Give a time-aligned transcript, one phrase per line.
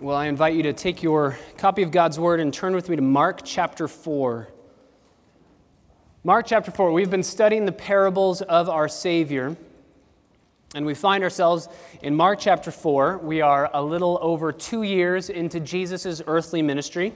[0.00, 2.96] Well, I invite you to take your copy of God's Word and turn with me
[2.96, 4.48] to Mark chapter 4.
[6.24, 9.58] Mark chapter 4, we've been studying the parables of our Savior,
[10.74, 11.68] and we find ourselves
[12.00, 13.18] in Mark chapter 4.
[13.18, 17.12] We are a little over two years into Jesus' earthly ministry.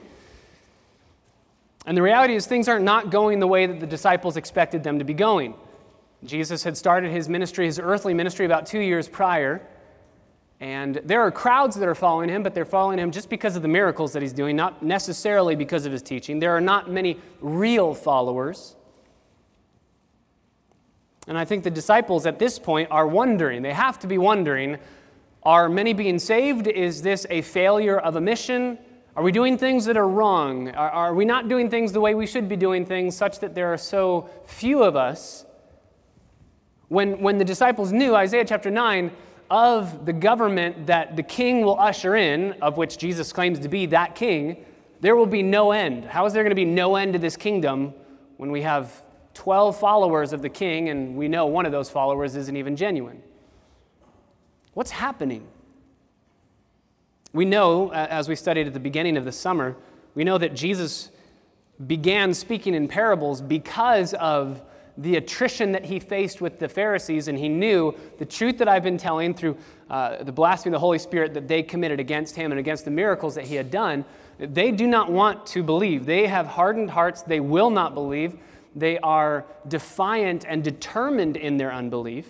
[1.87, 4.99] And the reality is, things are not going the way that the disciples expected them
[4.99, 5.55] to be going.
[6.23, 9.67] Jesus had started his ministry, his earthly ministry, about two years prior.
[10.65, 13.61] And there are crowds that are following him, but they're following him just because of
[13.61, 16.39] the miracles that he's doing, not necessarily because of his teaching.
[16.39, 18.75] There are not many real followers.
[21.27, 24.79] And I think the disciples at this point are wondering, they have to be wondering,
[25.43, 26.65] are many being saved?
[26.65, 28.79] Is this a failure of a mission?
[29.15, 30.69] Are we doing things that are wrong?
[30.69, 33.53] Are, are we not doing things the way we should be doing things, such that
[33.53, 35.45] there are so few of us?
[36.87, 39.11] When, when the disciples knew, Isaiah chapter 9,
[39.49, 43.85] of the government that the king will usher in, of which Jesus claims to be
[43.87, 44.65] that king,
[45.01, 46.05] there will be no end.
[46.05, 47.93] How is there going to be no end to this kingdom
[48.37, 48.91] when we have
[49.33, 53.21] 12 followers of the king and we know one of those followers isn't even genuine?
[54.73, 55.47] What's happening?
[57.33, 59.75] We know, as we studied at the beginning of the summer,
[60.15, 61.11] we know that Jesus
[61.85, 64.61] began speaking in parables because of
[64.97, 68.83] the attrition that he faced with the Pharisees, and he knew the truth that I've
[68.83, 69.57] been telling through
[69.89, 72.91] uh, the blasphemy of the Holy Spirit that they committed against him and against the
[72.91, 74.05] miracles that he had done.
[74.37, 76.05] They do not want to believe.
[76.05, 77.21] They have hardened hearts.
[77.21, 78.37] They will not believe.
[78.75, 82.27] They are defiant and determined in their unbelief.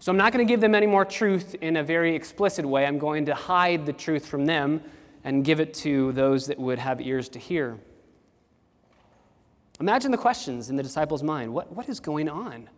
[0.00, 2.86] So I'm not going to give them any more truth in a very explicit way.
[2.86, 4.80] I'm going to hide the truth from them
[5.24, 7.78] and give it to those that would have ears to hear.
[9.80, 11.52] Imagine the questions in the disciples' mind.
[11.52, 12.68] What, what is going on?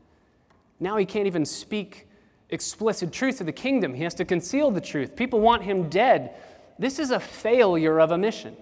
[0.78, 2.06] Now he can't even speak
[2.50, 3.94] explicit truth of the kingdom.
[3.94, 5.16] He has to conceal the truth.
[5.16, 6.34] People want him dead.
[6.78, 8.56] This is a failure of a mission.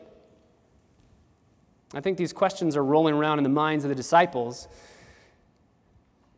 [1.94, 4.68] I think these questions are rolling around in the minds of the disciples.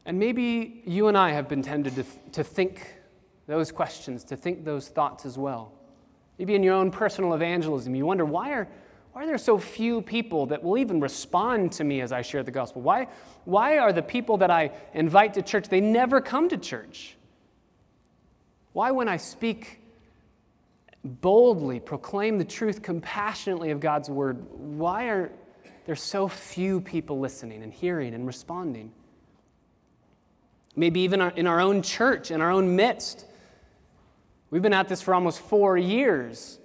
[0.06, 2.94] And maybe you and I have been tempted to, to think
[3.46, 5.72] those questions, to think those thoughts as well.
[6.38, 8.68] Maybe in your own personal evangelism, you wonder why are,
[9.12, 12.42] why are there so few people that will even respond to me as I share
[12.42, 12.80] the gospel?
[12.80, 13.08] Why,
[13.44, 17.16] why are the people that I invite to church, they never come to church?
[18.72, 19.80] Why, when I speak
[21.02, 25.32] boldly, proclaim the truth compassionately of God's word, why are
[25.86, 28.92] there so few people listening and hearing and responding?
[30.76, 33.26] Maybe even in our own church, in our own midst.
[34.50, 36.59] We've been at this for almost four years.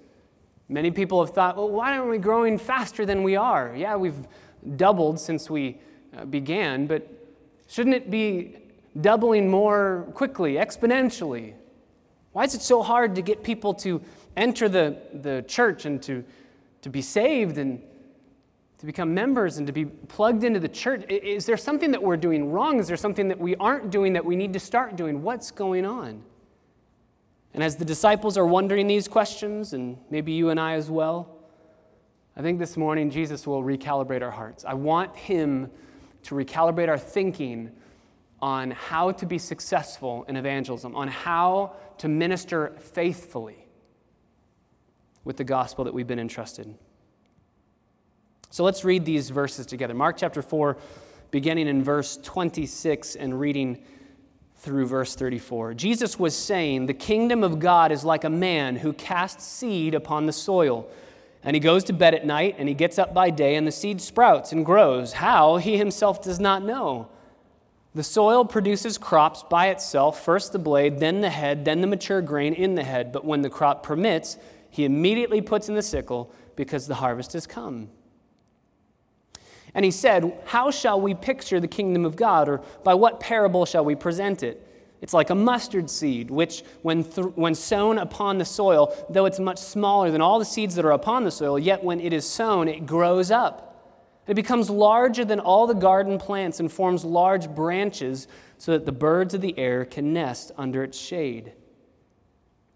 [0.68, 3.74] Many people have thought, well, why aren't we growing faster than we are?
[3.76, 4.26] Yeah, we've
[4.76, 5.78] doubled since we
[6.16, 7.08] uh, began, but
[7.68, 8.56] shouldn't it be
[9.00, 11.54] doubling more quickly, exponentially?
[12.32, 14.02] Why is it so hard to get people to
[14.36, 16.24] enter the, the church and to,
[16.82, 17.80] to be saved and
[18.78, 21.04] to become members and to be plugged into the church?
[21.08, 22.80] Is there something that we're doing wrong?
[22.80, 25.22] Is there something that we aren't doing that we need to start doing?
[25.22, 26.22] What's going on?
[27.56, 31.38] And as the disciples are wondering these questions, and maybe you and I as well,
[32.36, 34.66] I think this morning Jesus will recalibrate our hearts.
[34.66, 35.70] I want Him
[36.24, 37.72] to recalibrate our thinking
[38.42, 43.66] on how to be successful in evangelism, on how to minister faithfully
[45.24, 46.74] with the gospel that we've been entrusted.
[48.50, 49.94] So let's read these verses together.
[49.94, 50.76] Mark chapter 4,
[51.30, 53.82] beginning in verse 26 and reading
[54.66, 55.74] through verse 34.
[55.74, 60.26] Jesus was saying, The kingdom of God is like a man who casts seed upon
[60.26, 60.90] the soil.
[61.44, 63.70] And he goes to bed at night, and he gets up by day, and the
[63.70, 65.12] seed sprouts and grows.
[65.12, 65.58] How?
[65.58, 67.06] He himself does not know.
[67.94, 72.20] The soil produces crops by itself first the blade, then the head, then the mature
[72.20, 73.12] grain in the head.
[73.12, 74.36] But when the crop permits,
[74.68, 77.88] he immediately puts in the sickle because the harvest has come.
[79.76, 83.66] And he said, How shall we picture the kingdom of God, or by what parable
[83.66, 84.66] shall we present it?
[85.02, 89.38] It's like a mustard seed, which, when, th- when sown upon the soil, though it's
[89.38, 92.28] much smaller than all the seeds that are upon the soil, yet when it is
[92.28, 94.22] sown, it grows up.
[94.26, 98.26] It becomes larger than all the garden plants and forms large branches
[98.56, 101.52] so that the birds of the air can nest under its shade.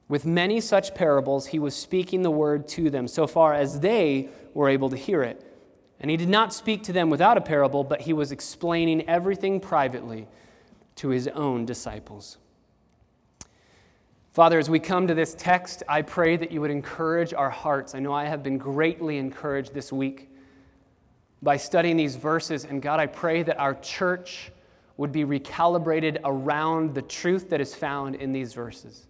[0.07, 4.29] With many such parables, he was speaking the word to them, so far as they
[4.53, 5.47] were able to hear it.
[6.01, 9.61] And he did not speak to them without a parable, but he was explaining everything
[9.61, 10.27] privately
[10.97, 12.39] to his own disciples.
[14.33, 17.95] Father, as we come to this text, I pray that you would encourage our hearts.
[17.95, 20.31] I know I have been greatly encouraged this week
[21.43, 22.65] by studying these verses.
[22.65, 24.53] And God, I pray that our church
[24.97, 29.07] would be recalibrated around the truth that is found in these verses.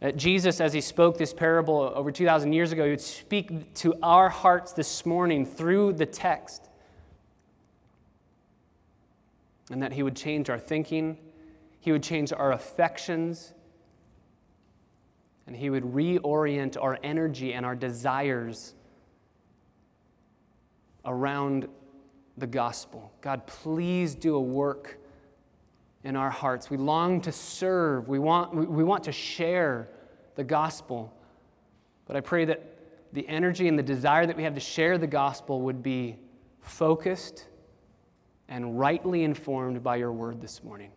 [0.00, 3.94] That Jesus, as he spoke this parable over 2,000 years ago, he would speak to
[4.02, 6.68] our hearts this morning through the text.
[9.70, 11.18] And that he would change our thinking,
[11.80, 13.52] he would change our affections,
[15.46, 18.74] and he would reorient our energy and our desires
[21.04, 21.68] around
[22.38, 23.12] the gospel.
[23.20, 24.99] God, please do a work
[26.04, 26.70] in our hearts.
[26.70, 29.88] We long to serve, we want, we want to share
[30.34, 31.14] the gospel.
[32.06, 32.76] But I pray that
[33.12, 36.16] the energy and the desire that we have to share the gospel would be
[36.60, 37.46] focused
[38.48, 40.90] and rightly informed by your word this morning.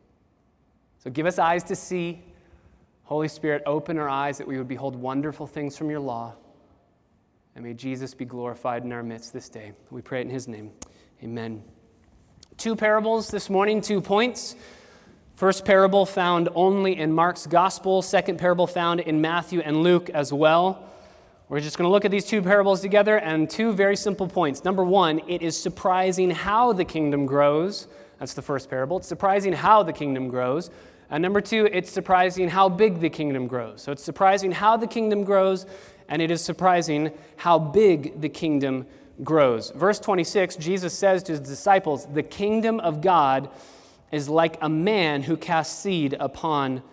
[1.00, 2.23] So give us eyes to see.
[3.03, 6.33] Holy Spirit, open our eyes that we would behold wonderful things from your law.
[7.55, 9.73] And may Jesus be glorified in our midst this day.
[9.91, 10.71] We pray it in his name.
[11.21, 11.63] Amen.
[12.57, 14.55] Two parables this morning, two points.
[15.35, 20.31] First parable found only in Mark's gospel, second parable found in Matthew and Luke as
[20.31, 20.88] well.
[21.50, 24.63] We're just going to look at these two parables together and two very simple points.
[24.63, 27.88] Number one, it is surprising how the kingdom grows.
[28.19, 28.97] That's the first parable.
[28.97, 30.69] It's surprising how the kingdom grows.
[31.09, 33.81] And number two, it's surprising how big the kingdom grows.
[33.81, 35.65] So it's surprising how the kingdom grows,
[36.09, 38.86] and it is surprising how big the kingdom
[39.24, 39.71] grows.
[39.71, 43.50] Verse 26, Jesus says to his disciples, The kingdom of God
[44.13, 46.83] is like a man who casts seed upon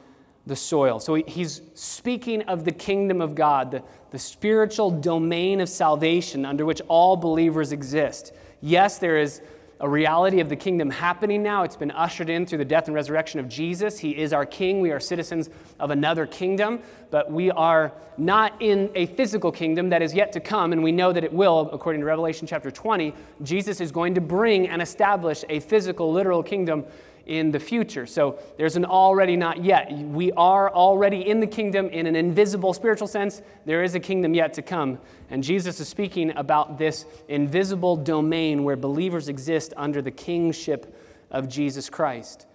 [0.47, 0.99] the soil.
[0.99, 6.65] So he's speaking of the kingdom of God, the, the spiritual domain of salvation under
[6.65, 8.33] which all believers exist.
[8.63, 9.43] Yes, there is
[9.81, 11.63] a reality of the kingdom happening now.
[11.63, 13.99] It's been ushered in through the death and resurrection of Jesus.
[13.99, 14.81] He is our king.
[14.81, 16.81] We are citizens of another kingdom,
[17.11, 20.93] but we are not in a physical kingdom that is yet to come, and we
[20.93, 23.15] know that it will, according to Revelation chapter 20.
[23.43, 26.85] Jesus is going to bring and establish a physical, literal kingdom
[27.27, 28.07] in the future.
[28.07, 29.93] So there's an already not yet.
[29.93, 33.43] We are already in the kingdom in an invisible spiritual sense.
[33.65, 34.99] There is a kingdom yet to come.
[35.31, 40.97] And Jesus is speaking about this invisible domain where believers exist under the kingship
[41.31, 42.47] of Jesus Christ.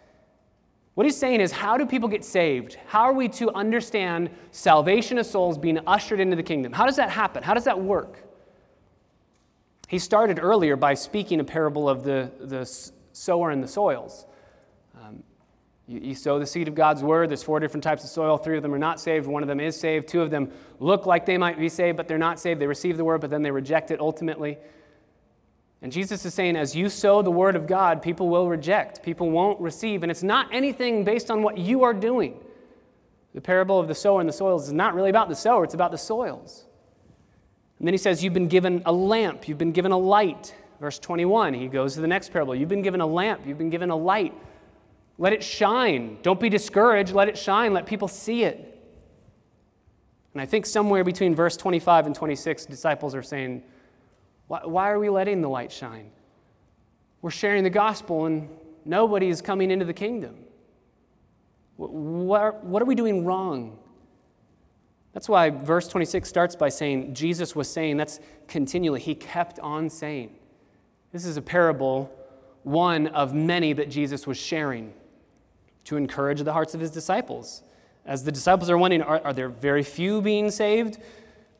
[0.96, 2.78] What he's saying is, how do people get saved?
[2.88, 6.72] How are we to understand salvation of souls being ushered into the kingdom?
[6.72, 7.44] How does that happen?
[7.44, 8.20] How does that work?
[9.90, 12.66] He started earlier by speaking a parable of the, the
[13.12, 14.26] sower and the soils.
[15.88, 17.30] You, you, sow the seed of God's word.
[17.30, 18.38] There's four different types of soil.
[18.38, 19.28] Three of them are not saved.
[19.28, 20.08] One of them is saved.
[20.08, 22.60] Two of them look like they might be saved, but they're not saved.
[22.60, 24.58] They receive the word, but then they reject it ultimately.
[25.82, 29.04] And Jesus is saying, as you sow the word of God, people will reject.
[29.04, 30.02] People won't receive.
[30.02, 32.40] And it's not anything based on what you are doing.
[33.36, 35.74] The parable of the sower and the soils is not really about the sower, it's
[35.74, 36.66] about the soils.
[37.78, 40.56] And then he says, You've been given a lamp, you've been given a light.
[40.80, 42.56] Verse 21, he goes to the next parable.
[42.56, 44.34] You've been given a lamp, you've been given a light.
[45.18, 46.18] Let it shine.
[46.22, 47.14] Don't be discouraged.
[47.14, 47.74] Let it shine.
[47.74, 48.72] Let people see it.
[50.34, 53.64] And I think somewhere between verse 25 and 26, disciples are saying,
[54.48, 56.12] Why, why are we letting the light shine?
[57.22, 58.50] We're sharing the gospel and
[58.84, 60.36] nobody is coming into the kingdom.
[61.78, 63.80] What, what are we doing wrong?
[65.14, 69.90] That's why verse 26 starts by saying, Jesus was saying, that's continually, he kept on
[69.90, 70.36] saying.
[71.14, 72.14] This is a parable,
[72.64, 74.94] one of many that Jesus was sharing
[75.86, 77.64] to encourage the hearts of his disciples.
[78.06, 81.00] As the disciples are wondering, are, are there very few being saved?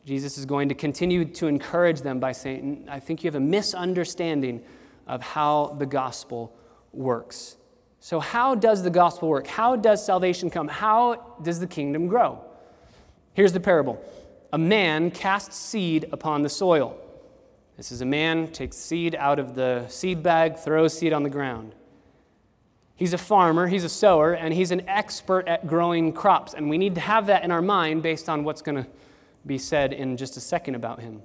[0.06, 3.40] Jesus is going to continue to encourage them by saying, I think you have a
[3.40, 4.62] misunderstanding
[5.08, 6.56] of how the gospel
[6.94, 7.58] works.
[8.00, 9.48] So, how does the gospel work?
[9.48, 10.68] How does salvation come?
[10.68, 12.40] How does the kingdom grow?
[13.34, 14.00] Here's the parable
[14.54, 17.00] A man casts seed upon the soil.
[17.78, 21.30] This is a man takes seed out of the seed bag, throws seed on the
[21.30, 21.74] ground.
[22.96, 26.54] He's a farmer, he's a sower, and he's an expert at growing crops.
[26.54, 28.90] And we need to have that in our mind based on what's going to
[29.46, 31.22] be said in just a second about him.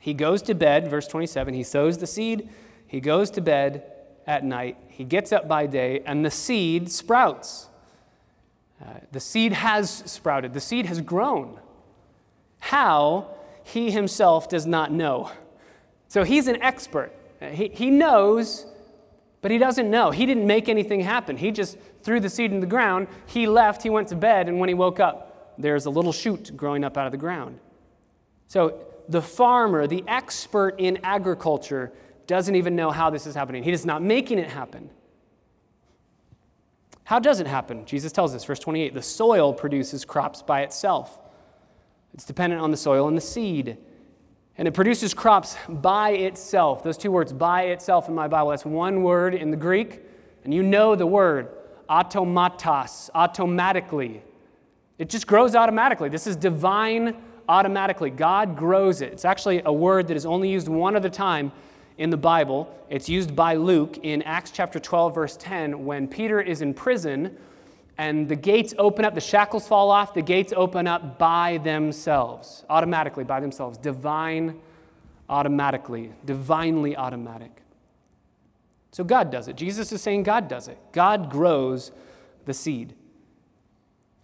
[0.00, 2.48] He goes to bed, verse 27, he sows the seed,
[2.86, 3.84] he goes to bed
[4.26, 7.68] at night, he gets up by day, and the seed sprouts.
[8.80, 11.60] Uh, the seed has sprouted, the seed has grown.
[12.58, 13.28] How,
[13.62, 15.30] he himself does not know.
[16.08, 17.12] So he's an expert.
[17.40, 18.66] He, he knows
[19.42, 20.12] but he doesn't know.
[20.12, 21.36] He didn't make anything happen.
[21.36, 23.08] He just threw the seed in the ground.
[23.26, 26.56] He left, he went to bed, and when he woke up, there's a little shoot
[26.56, 27.58] growing up out of the ground.
[28.46, 31.92] So the farmer, the expert in agriculture,
[32.26, 33.64] doesn't even know how this is happening.
[33.64, 34.88] He is not making it happen.
[37.04, 37.84] How does it happen?
[37.84, 41.18] Jesus tells us, verse 28 the soil produces crops by itself.
[42.14, 43.76] It's dependent on the soil and the seed.
[44.58, 46.82] And it produces crops by itself.
[46.82, 50.00] Those two words, by itself, in my Bible, that's one word in the Greek.
[50.44, 51.48] And you know the word,
[51.88, 54.22] automatos, automatically.
[54.98, 56.08] It just grows automatically.
[56.08, 57.16] This is divine
[57.48, 58.10] automatically.
[58.10, 59.12] God grows it.
[59.12, 61.50] It's actually a word that is only used one other time
[61.98, 62.72] in the Bible.
[62.90, 67.36] It's used by Luke in Acts chapter 12, verse 10, when Peter is in prison
[67.98, 72.64] and the gates open up, the shackles fall off, the gates open up by themselves,
[72.70, 73.76] automatically, by themselves.
[73.78, 74.58] Divine,
[75.28, 77.62] automatically, divinely automatic.
[78.92, 79.56] So God does it.
[79.56, 80.78] Jesus is saying God does it.
[80.92, 81.92] God grows
[82.44, 82.94] the seed.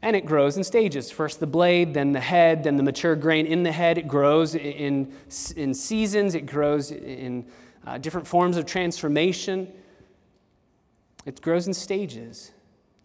[0.01, 1.11] And it grows in stages.
[1.11, 3.99] First the blade, then the head, then the mature grain in the head.
[3.99, 5.13] It grows in,
[5.57, 7.47] in seasons, it grows in
[7.87, 9.73] uh, different forms of transformation.
[11.25, 12.53] It grows in stages.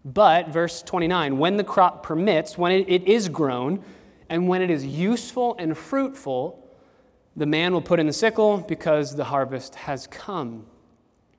[0.06, 3.84] But, verse 29, when the crop permits, when it, it is grown,
[4.30, 6.60] and when it is useful and fruitful,
[7.36, 10.66] the man will put in the sickle because the harvest has come.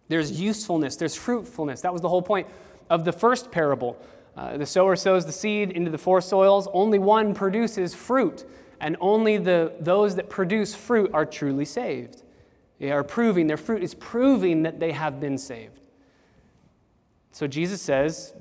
[0.08, 1.82] There's usefulness, there's fruitfulness.
[1.82, 2.48] That was the whole point
[2.90, 3.96] of the first parable.
[4.36, 6.68] Uh, the sower sows the seed into the four soils.
[6.72, 8.44] Only one produces fruit,
[8.80, 12.22] and only the, those that produce fruit are truly saved.
[12.78, 15.80] They are proving, their fruit is proving that they have been saved.
[17.30, 18.34] So Jesus says,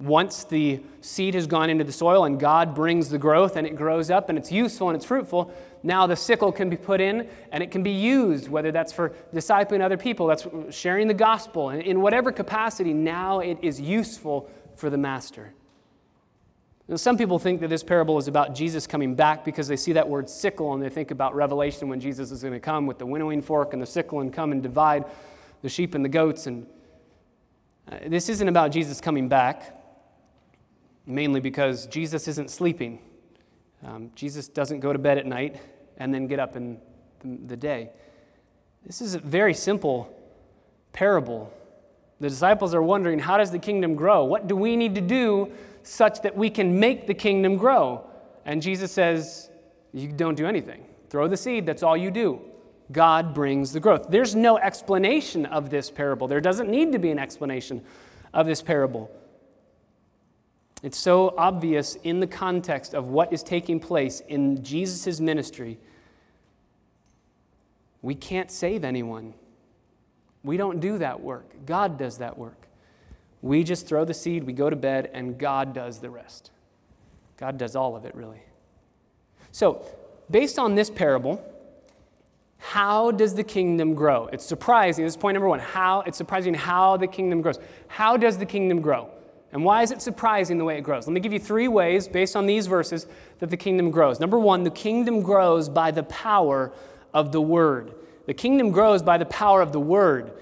[0.00, 3.76] once the seed has gone into the soil and God brings the growth and it
[3.76, 7.28] grows up and it's useful and it's fruitful, now the sickle can be put in
[7.52, 11.68] and it can be used, whether that's for discipling other people, that's sharing the gospel,
[11.68, 15.52] and in whatever capacity, now it is useful for the master.
[16.86, 19.92] Now, some people think that this parable is about Jesus coming back because they see
[19.92, 22.98] that word sickle and they think about Revelation when Jesus is going to come with
[22.98, 25.06] the winnowing fork and the sickle and come and divide
[25.62, 26.46] the sheep and the goats.
[26.46, 26.66] And
[27.90, 29.83] uh, this isn't about Jesus coming back,
[31.06, 32.98] mainly because Jesus isn't sleeping.
[33.84, 35.60] Um, Jesus doesn't go to bed at night
[35.98, 36.78] and then get up in
[37.20, 37.90] the, the day.
[38.84, 40.14] This is a very simple
[40.92, 41.52] parable
[42.20, 44.24] the disciples are wondering, how does the kingdom grow?
[44.24, 48.06] What do we need to do such that we can make the kingdom grow?
[48.44, 49.50] And Jesus says,
[49.92, 50.84] You don't do anything.
[51.10, 52.40] Throw the seed, that's all you do.
[52.92, 54.06] God brings the growth.
[54.08, 56.28] There's no explanation of this parable.
[56.28, 57.82] There doesn't need to be an explanation
[58.32, 59.10] of this parable.
[60.84, 65.78] It's so obvious in the context of what is taking place in Jesus' ministry.
[68.02, 69.32] We can't save anyone.
[70.42, 71.46] We don't do that work.
[71.64, 72.68] God does that work.
[73.40, 76.50] We just throw the seed, we go to bed, and God does the rest.
[77.38, 78.42] God does all of it, really.
[79.52, 79.86] So,
[80.30, 81.42] based on this parable,
[82.58, 84.26] how does the kingdom grow?
[84.26, 85.06] It's surprising.
[85.06, 85.60] This is point number one.
[85.60, 87.58] How it's surprising how the kingdom grows.
[87.88, 89.08] How does the kingdom grow?
[89.54, 91.06] And why is it surprising the way it grows?
[91.06, 93.06] Let me give you three ways based on these verses
[93.38, 94.18] that the kingdom grows.
[94.18, 96.72] Number one, the kingdom grows by the power
[97.14, 97.94] of the word.
[98.26, 100.32] The kingdom grows by the power of the word.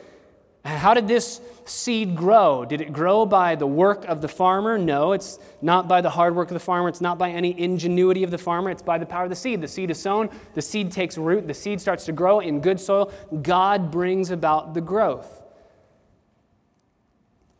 [0.64, 2.64] How did this seed grow?
[2.64, 4.78] Did it grow by the work of the farmer?
[4.78, 6.88] No, it's not by the hard work of the farmer.
[6.88, 8.70] It's not by any ingenuity of the farmer.
[8.70, 9.60] It's by the power of the seed.
[9.60, 12.80] The seed is sown, the seed takes root, the seed starts to grow in good
[12.80, 13.12] soil.
[13.42, 15.42] God brings about the growth.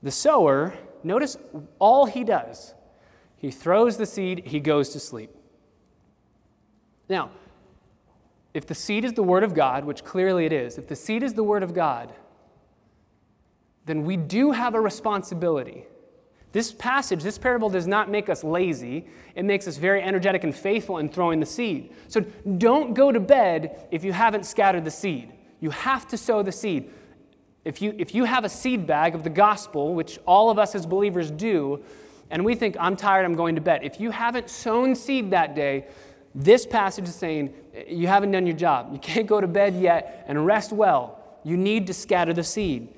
[0.03, 0.73] The sower,
[1.05, 1.37] notice
[1.79, 2.75] all he does.
[3.37, 5.31] He throws the seed, he goes to sleep.
[7.09, 7.31] Now,
[8.55, 11.23] if the seed is the Word of God, which clearly it is, if the seed
[11.23, 12.13] is the Word of God,
[13.87, 15.87] then we do have a responsibility.
[16.53, 19.07] This passage, this parable does not make us lazy.
[19.35, 21.93] It makes us very energetic and faithful in throwing the seed.
[22.09, 22.21] So
[22.59, 25.33] don't go to bed if you haven't scattered the seed.
[25.61, 26.91] You have to sow the seed.
[27.65, 30.75] If you, if you have a seed bag of the gospel, which all of us
[30.75, 31.83] as believers do,
[32.31, 35.55] and we think, I'm tired, I'm going to bed, if you haven't sown seed that
[35.55, 35.87] day,
[36.35, 38.89] this passage is saying eh, you haven't done your job.
[38.93, 41.39] You can't go to bed yet and rest well.
[41.45, 42.89] You need to scatter the seed.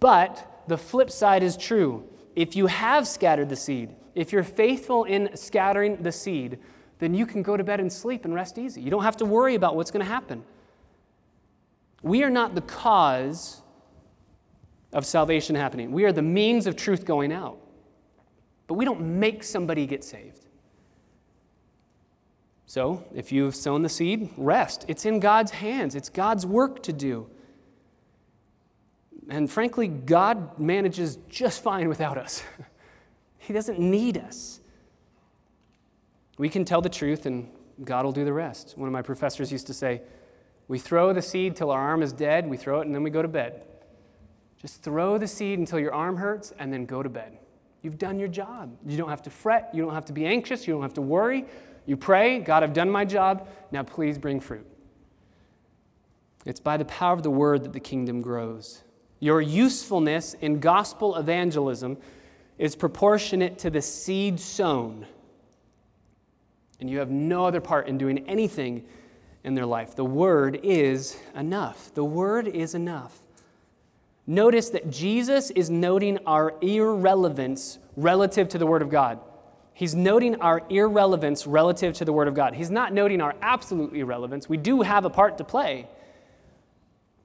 [0.00, 2.08] But the flip side is true.
[2.34, 6.58] If you have scattered the seed, if you're faithful in scattering the seed,
[6.98, 8.80] then you can go to bed and sleep and rest easy.
[8.80, 10.42] You don't have to worry about what's going to happen.
[12.02, 13.62] We are not the cause
[14.92, 17.58] of salvation happening, we are the means of truth going out.
[18.66, 20.46] But we don't make somebody get saved.
[22.66, 24.84] So, if you've sown the seed, rest.
[24.88, 27.28] It's in God's hands, it's God's work to do.
[29.30, 32.42] And frankly, God manages just fine without us.
[33.38, 34.60] he doesn't need us.
[36.36, 37.50] We can tell the truth, and
[37.84, 38.74] God will do the rest.
[38.76, 40.02] One of my professors used to say,
[40.66, 43.10] We throw the seed till our arm is dead, we throw it, and then we
[43.10, 43.62] go to bed.
[44.60, 47.38] Just throw the seed until your arm hurts, and then go to bed.
[47.82, 48.76] You've done your job.
[48.84, 51.02] You don't have to fret, you don't have to be anxious, you don't have to
[51.02, 51.44] worry.
[51.86, 54.66] You pray, God, I've done my job, now please bring fruit.
[56.44, 58.82] It's by the power of the word that the kingdom grows.
[59.20, 61.96] Your usefulness in gospel evangelism
[62.58, 65.06] is proportionate to the seed sown.
[66.80, 68.84] and you have no other part in doing anything
[69.44, 69.96] in their life.
[69.96, 71.92] The Word is enough.
[71.94, 73.20] The Word is enough.
[74.28, 79.20] Notice that Jesus is noting our irrelevance relative to the Word of God.
[79.72, 82.52] He's noting our irrelevance relative to the Word of God.
[82.52, 84.46] He's not noting our absolute irrelevance.
[84.46, 85.88] We do have a part to play.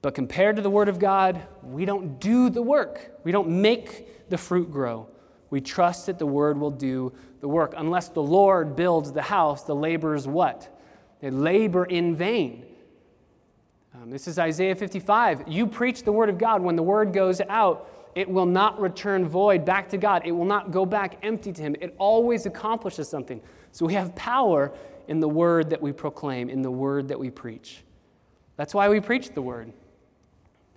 [0.02, 3.20] But compared to the Word of God, we don't do the work.
[3.26, 5.10] We don't make the fruit grow.
[5.50, 7.74] We trust that the Word will do the work.
[7.76, 10.74] Unless the Lord builds the house, the laborers what?
[11.20, 12.64] They labor in vain.
[13.96, 15.44] Um, this is Isaiah 55.
[15.48, 16.62] You preach the Word of God.
[16.62, 20.24] When the Word goes out, it will not return void back to God.
[20.26, 21.76] It will not go back empty to Him.
[21.80, 23.40] It always accomplishes something.
[23.72, 24.72] So we have power
[25.08, 27.84] in the word that we proclaim, in the word that we preach.
[28.56, 29.74] That's why we preach the word.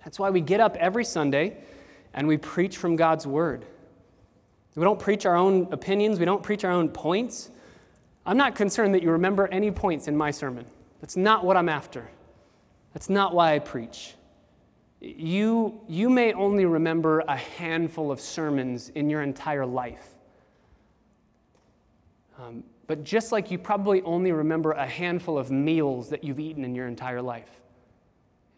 [0.03, 1.57] That's why we get up every Sunday
[2.13, 3.65] and we preach from God's word.
[4.75, 7.49] We don't preach our own opinions, we don't preach our own points.
[8.27, 10.65] I'm not concerned that you remember any points in my sermon.
[11.01, 12.07] That's not what I'm after.
[12.97, 14.15] That's not why I preach.
[15.01, 20.15] You, you may only remember a handful of sermons in your entire life.
[22.39, 26.65] Um, but just like you probably only remember a handful of meals that you've eaten
[26.65, 27.61] in your entire life,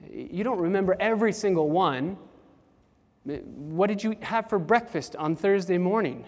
[0.10, 2.16] you don't remember every single one.
[3.26, 6.24] What did you have for breakfast on Thursday morning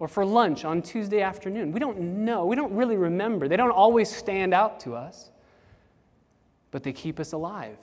[0.00, 1.70] or for lunch on Tuesday afternoon?
[1.70, 2.44] We don't know.
[2.44, 3.46] We don't really remember.
[3.46, 5.30] They don't always stand out to us,
[6.72, 7.76] but they keep us alive.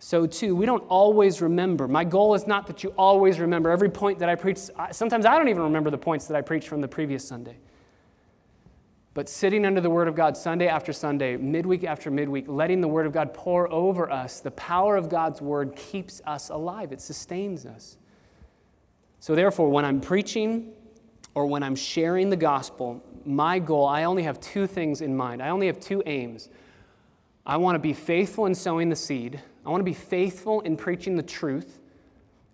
[0.00, 1.86] So, too, we don't always remember.
[1.86, 4.58] My goal is not that you always remember every point that I preach.
[4.90, 7.56] Sometimes I don't even remember the points that I preached from the previous Sunday.
[9.12, 12.86] But sitting under the Word of God Sunday after Sunday, midweek after midweek, letting the
[12.86, 17.00] Word of God pour over us, the power of God's Word keeps us alive, it
[17.00, 17.96] sustains us.
[19.18, 20.72] So, therefore, when I'm preaching
[21.34, 25.42] or when I'm sharing the gospel, my goal, I only have two things in mind.
[25.42, 26.48] I only have two aims.
[27.48, 30.78] I want to be faithful in sowing the seed I want to be faithful in
[30.78, 31.78] preaching the truth,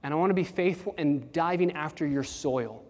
[0.02, 2.82] and I want to be faithful in diving after your soil.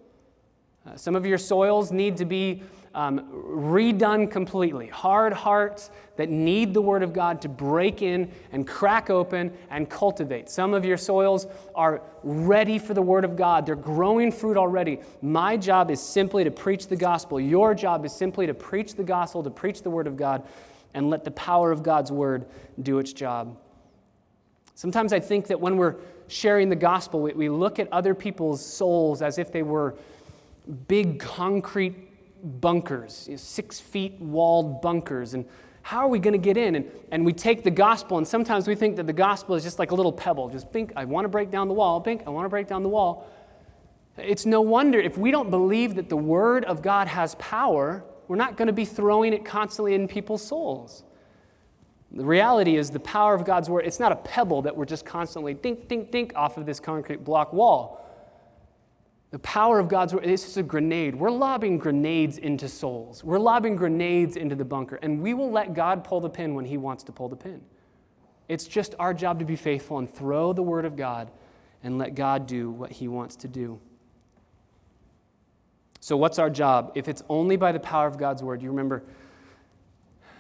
[0.87, 2.63] Uh, some of your soils need to be
[2.95, 4.87] um, redone completely.
[4.87, 9.91] Hard hearts that need the Word of God to break in and crack open and
[9.91, 10.49] cultivate.
[10.49, 15.01] Some of your soils are ready for the Word of God, they're growing fruit already.
[15.21, 17.39] My job is simply to preach the gospel.
[17.39, 20.45] Your job is simply to preach the gospel, to preach the Word of God,
[20.95, 22.47] and let the power of God's Word
[22.81, 23.59] do its job.
[24.75, 28.65] Sometimes I think that when we're sharing the gospel, we, we look at other people's
[28.65, 29.95] souls as if they were
[30.89, 31.95] big concrete
[32.61, 35.35] bunkers, you know, six feet walled bunkers.
[35.35, 35.45] And
[35.83, 36.77] how are we going to get in?
[36.77, 39.79] And, and we take the gospel, and sometimes we think that the gospel is just
[39.79, 40.49] like a little pebble.
[40.49, 42.01] Just think, I want to break down the wall.
[42.01, 43.31] Think, I want to break down the wall.
[44.17, 48.37] It's no wonder if we don't believe that the word of God has power, we're
[48.37, 51.05] not going to be throwing it constantly in people's souls.
[52.13, 55.05] The reality is the power of God's word, it's not a pebble that we're just
[55.05, 58.01] constantly dink, dink, dink off of this concrete block wall.
[59.33, 61.17] The power of God's word, it's just a grenade.
[61.17, 63.25] We're lobbing grenades into souls.
[63.25, 66.65] We're lobbing grenades into the bunker, and we will let God pull the pin when
[66.65, 67.61] He wants to pull the pin.
[68.49, 71.33] It's just our job to be faithful and throw the word of God
[71.83, 73.81] and let God do what He wants to do.
[76.05, 76.93] So, what's our job?
[76.95, 79.05] If it's only by the power of God's word, you remember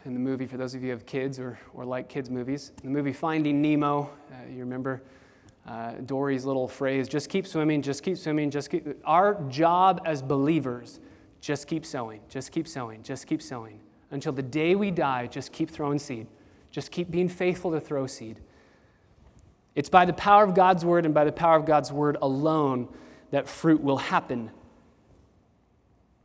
[0.04, 2.72] in the movie, for those of you who have kids or, or like kids' movies.
[2.82, 5.02] The movie Finding Nemo, uh, you remember
[5.66, 8.86] uh, Dory's little phrase just keep swimming, just keep swimming, just keep.
[9.06, 11.00] Our job as believers,
[11.40, 13.80] just keep sowing, just keep sowing, just keep sowing.
[14.10, 16.26] Until the day we die, just keep throwing seed.
[16.72, 18.38] Just keep being faithful to throw seed.
[19.74, 22.86] It's by the power of God's word and by the power of God's word alone
[23.30, 24.50] that fruit will happen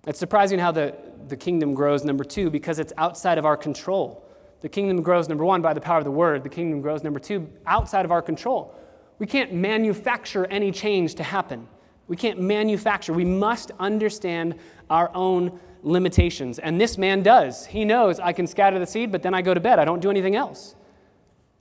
[0.07, 0.95] it's surprising how the,
[1.27, 4.25] the kingdom grows, number two, because it's outside of our control.
[4.61, 6.43] The kingdom grows, number one, by the power of the word.
[6.43, 8.75] The kingdom grows, number two, outside of our control.
[9.19, 11.67] We can't manufacture any change to happen.
[12.07, 13.13] We can't manufacture.
[13.13, 14.55] We must understand
[14.89, 16.59] our own limitations.
[16.59, 17.65] And this man does.
[17.65, 19.79] He knows I can scatter the seed, but then I go to bed.
[19.79, 20.75] I don't do anything else.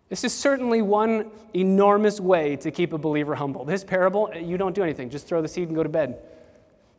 [0.09, 3.65] This is certainly one enormous way to keep a believer humble.
[3.65, 6.23] This parable, you don't do anything, just throw the seed and go to bed.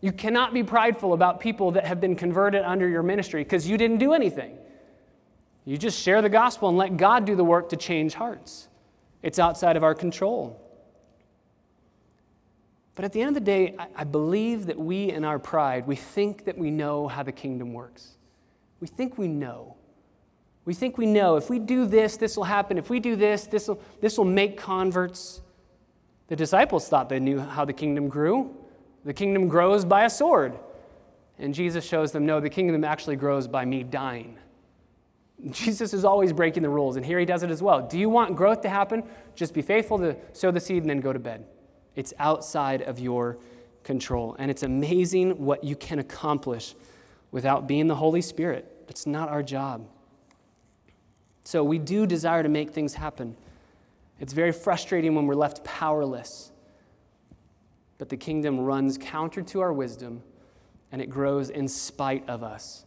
[0.01, 3.77] You cannot be prideful about people that have been converted under your ministry because you
[3.77, 4.57] didn't do anything.
[5.65, 8.69] You just share the gospel and let God do the work to change hearts.
[9.21, 10.59] It's outside of our control.
[12.95, 15.95] But at the end of the day, I believe that we, in our pride, we
[15.95, 18.17] think that we know how the kingdom works.
[18.79, 19.75] We think we know.
[20.65, 21.35] We think we know.
[21.35, 22.77] If we do this, this will happen.
[22.77, 25.41] If we do this, this will, this will make converts.
[26.27, 28.55] The disciples thought they knew how the kingdom grew.
[29.05, 30.57] The kingdom grows by a sword.
[31.37, 34.37] And Jesus shows them, no, the kingdom actually grows by me dying.
[35.51, 37.87] Jesus is always breaking the rules, and here he does it as well.
[37.87, 39.03] Do you want growth to happen?
[39.35, 41.45] Just be faithful to sow the seed and then go to bed.
[41.95, 43.37] It's outside of your
[43.83, 44.35] control.
[44.37, 46.75] And it's amazing what you can accomplish
[47.31, 48.85] without being the Holy Spirit.
[48.89, 49.87] It's not our job.
[51.45, 53.37] So we do desire to make things happen.
[54.19, 56.48] It's very frustrating when we're left powerless.
[57.99, 60.23] But the kingdom runs counter to our wisdom
[60.91, 62.85] and it grows in spite of us.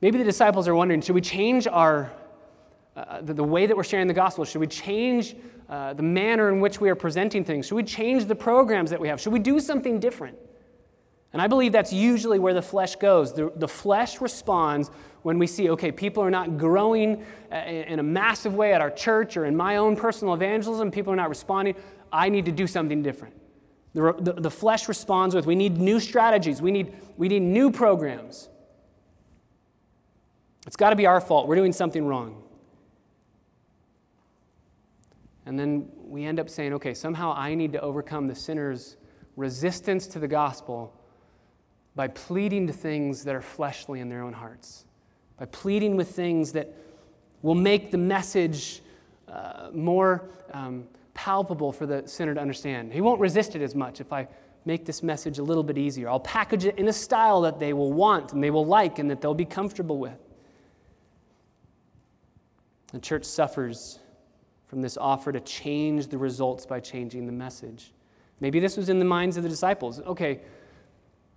[0.00, 2.10] Maybe the disciples are wondering should we change our,
[2.96, 4.44] uh, the, the, way that we're sharing the gospel?
[4.44, 5.36] Should we change
[5.68, 7.66] uh, the manner in which we are presenting things?
[7.66, 9.20] Should we change the programs that we have?
[9.20, 10.38] Should we do something different?
[11.32, 13.32] And I believe that's usually where the flesh goes.
[13.32, 14.90] The, the flesh responds
[15.22, 18.90] when we see, okay, people are not growing uh, in a massive way at our
[18.90, 21.74] church or in my own personal evangelism, people are not responding.
[22.12, 23.34] I need to do something different.
[23.94, 27.70] The, the, the flesh responds with, we need new strategies, we need, we need new
[27.70, 28.48] programs.
[30.66, 31.48] It's got to be our fault.
[31.48, 32.42] We're doing something wrong.
[35.44, 38.96] And then we end up saying, okay, somehow I need to overcome the sinner's
[39.36, 40.94] resistance to the gospel
[41.94, 44.84] by pleading to things that are fleshly in their own hearts,
[45.38, 46.72] by pleading with things that
[47.42, 48.82] will make the message
[49.28, 52.92] uh, more um, palpable for the sinner to understand.
[52.92, 54.28] He won't resist it as much if I
[54.64, 56.08] make this message a little bit easier.
[56.08, 59.10] I'll package it in a style that they will want and they will like and
[59.10, 60.18] that they'll be comfortable with.
[62.92, 63.98] The church suffers
[64.66, 67.92] from this offer to change the results by changing the message.
[68.40, 70.00] Maybe this was in the minds of the disciples.
[70.00, 70.40] Okay,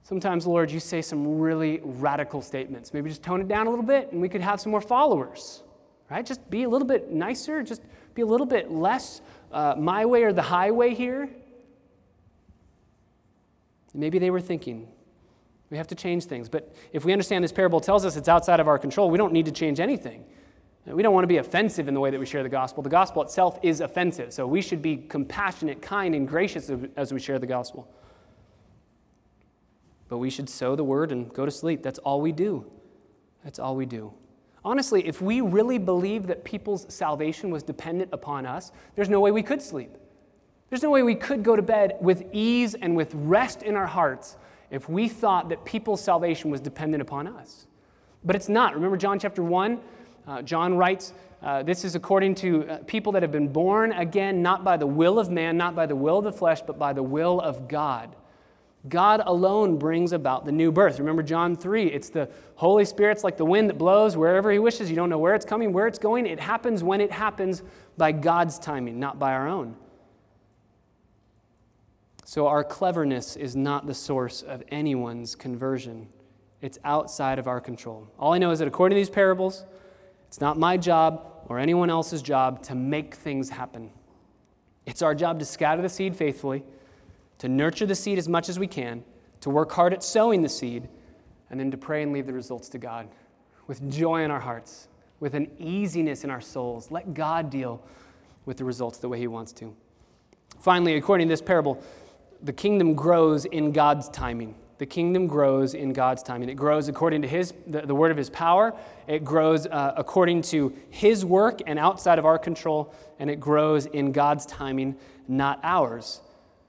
[0.03, 2.93] sometimes, Lord, you say some really radical statements.
[2.93, 5.63] Maybe just tone it down a little bit and we could have some more followers,
[6.09, 6.25] right?
[6.25, 7.81] Just be a little bit nicer, just
[8.13, 11.29] be a little bit less uh, my way or the highway here.
[13.93, 14.87] Maybe they were thinking,
[15.69, 16.49] we have to change things.
[16.49, 19.33] But if we understand this parable tells us it's outside of our control, we don't
[19.33, 20.25] need to change anything.
[20.85, 22.83] We don't want to be offensive in the way that we share the gospel.
[22.83, 27.19] The gospel itself is offensive, so we should be compassionate, kind, and gracious as we
[27.19, 27.89] share the gospel.
[30.07, 31.81] But we should sow the word and go to sleep.
[31.81, 32.71] That's all we do.
[33.43, 34.13] That's all we do.
[34.65, 39.29] Honestly, if we really believed that people's salvation was dependent upon us, there's no way
[39.29, 39.95] we could sleep.
[40.71, 43.85] There's no way we could go to bed with ease and with rest in our
[43.85, 44.37] hearts
[44.71, 47.67] if we thought that people's salvation was dependent upon us.
[48.23, 48.73] But it's not.
[48.73, 49.79] Remember John chapter 1?
[50.27, 54.41] Uh, John writes, uh, This is according to uh, people that have been born again,
[54.41, 56.91] not by the will of man, not by the will of the flesh, but by
[56.91, 58.15] the will of God.
[58.87, 60.99] God alone brings about the new birth.
[60.99, 64.89] Remember John 3, it's the Holy Spirit's like the wind that blows wherever He wishes.
[64.89, 66.27] You don't know where it's coming, where it's going.
[66.27, 67.63] It happens when it happens
[67.97, 69.75] by God's timing, not by our own.
[72.25, 76.07] So our cleverness is not the source of anyone's conversion,
[76.61, 78.07] it's outside of our control.
[78.17, 79.63] All I know is that according to these parables,
[80.27, 83.91] it's not my job or anyone else's job to make things happen.
[84.85, 86.63] It's our job to scatter the seed faithfully,
[87.39, 89.03] to nurture the seed as much as we can,
[89.41, 90.87] to work hard at sowing the seed,
[91.49, 93.07] and then to pray and leave the results to God
[93.67, 94.87] with joy in our hearts,
[95.19, 96.91] with an easiness in our souls.
[96.91, 97.83] Let God deal
[98.45, 99.75] with the results the way He wants to.
[100.59, 101.81] Finally, according to this parable,
[102.41, 104.55] the kingdom grows in God's timing.
[104.77, 106.49] The kingdom grows in God's timing.
[106.49, 108.73] It grows according to his, the, the word of his power.
[109.07, 112.93] It grows uh, according to his work and outside of our control.
[113.19, 114.97] And it grows in God's timing,
[115.29, 116.21] not ours.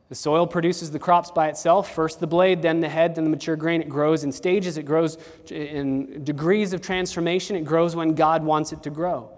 [0.08, 3.30] The soil produces the crops by itself first the blade, then the head, then the
[3.30, 3.80] mature grain.
[3.80, 5.18] It grows in stages, it grows
[5.50, 7.56] in degrees of transformation.
[7.56, 9.30] It grows when God wants it to grow.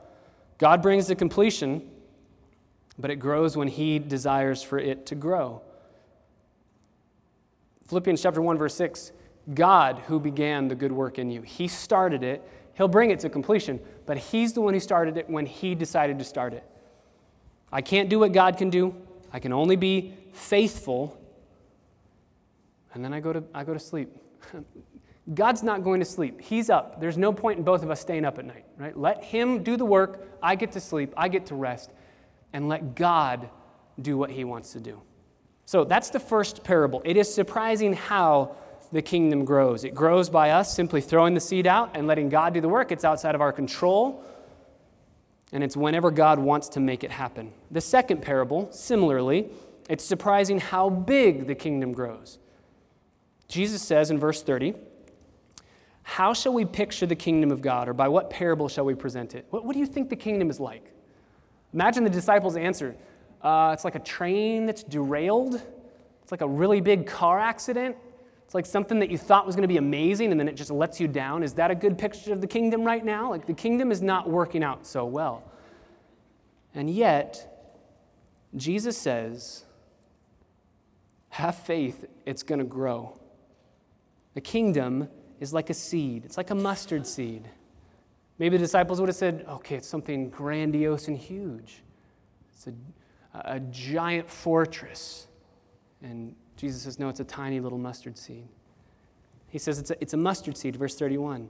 [0.58, 1.88] God brings the completion,
[2.98, 5.62] but it grows when He desires for it to grow.
[7.88, 9.12] Philippians chapter 1 verse 6,
[9.54, 11.40] God who began the good work in you.
[11.40, 12.46] He started it.
[12.74, 16.18] He'll bring it to completion, but he's the one who started it when he decided
[16.18, 16.62] to start it.
[17.72, 18.94] I can't do what God can do.
[19.32, 21.20] I can only be faithful.
[22.94, 24.10] And then I go to I go to sleep.
[25.34, 26.40] God's not going to sleep.
[26.40, 27.00] He's up.
[27.00, 28.96] There's no point in both of us staying up at night, right?
[28.96, 30.26] Let him do the work.
[30.42, 31.12] I get to sleep.
[31.16, 31.90] I get to rest.
[32.54, 33.50] And let God
[34.00, 35.02] do what he wants to do.
[35.66, 37.02] So that's the first parable.
[37.04, 38.56] It is surprising how
[38.90, 39.84] the kingdom grows.
[39.84, 42.90] It grows by us simply throwing the seed out and letting God do the work.
[42.90, 44.24] It's outside of our control,
[45.52, 47.52] and it's whenever God wants to make it happen.
[47.70, 49.50] The second parable, similarly,
[49.88, 52.38] it's surprising how big the kingdom grows.
[53.48, 54.74] Jesus says in verse 30,
[56.02, 59.34] How shall we picture the kingdom of God, or by what parable shall we present
[59.34, 59.46] it?
[59.50, 60.92] What, what do you think the kingdom is like?
[61.72, 62.94] Imagine the disciples' answer
[63.42, 65.54] uh, it's like a train that's derailed.
[66.22, 67.96] It's like a really big car accident.
[68.44, 70.70] It's like something that you thought was going to be amazing and then it just
[70.70, 71.42] lets you down.
[71.42, 73.30] Is that a good picture of the kingdom right now?
[73.30, 75.44] Like the kingdom is not working out so well.
[76.74, 77.76] And yet,
[78.56, 79.64] Jesus says,
[81.30, 83.18] have faith, it's going to grow.
[84.34, 85.08] The kingdom
[85.40, 87.48] is like a seed, it's like a mustard seed.
[88.38, 91.82] Maybe the disciples would have said, okay, it's something grandiose and huge.
[92.52, 92.72] It's a,
[93.34, 95.26] a giant fortress.
[96.02, 98.46] And Jesus says, no, it's a tiny little mustard seed.
[99.48, 101.48] He says it's a, it's a mustard seed, verse 31.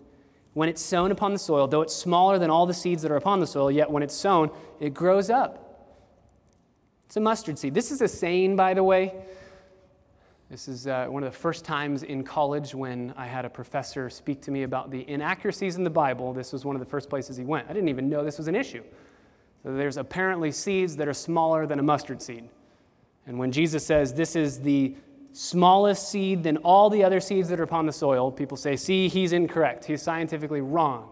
[0.55, 3.17] When it's sown upon the soil, though it's smaller than all the seeds that are
[3.17, 5.69] upon the soil, yet when it's sown, it grows up.
[7.07, 7.75] It's a mustard seed.
[7.75, 9.15] This is a saying, by the way.
[10.51, 14.09] This is uh, one of the first times in college when I had a professor
[14.09, 16.33] speak to me about the inaccuracies in the Bible.
[16.33, 17.69] This was one of the first places he went.
[17.69, 18.83] I didn't even know this was an issue.
[19.63, 22.49] So there's apparently seeds that are smaller than a mustard seed.
[23.27, 24.97] And when Jesus says this is the
[25.35, 29.07] smallest seed than all the other seeds that are upon the soil, people say, see,
[29.07, 29.85] he's incorrect.
[29.85, 31.11] He's scientifically wrong.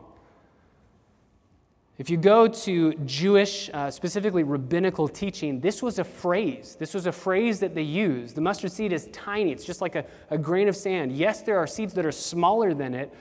[1.98, 6.76] If you go to Jewish, uh, specifically rabbinical teaching, this was a phrase.
[6.78, 8.34] This was a phrase that they used.
[8.34, 11.12] The mustard seed is tiny, it's just like a, a grain of sand.
[11.12, 13.14] Yes, there are seeds that are smaller than it,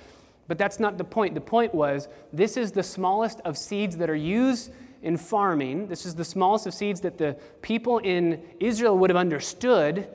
[0.49, 1.35] but that's not the point.
[1.35, 5.87] The point was this is the smallest of seeds that are used in farming.
[5.87, 10.09] This is the smallest of seeds that the people in Israel would have understood.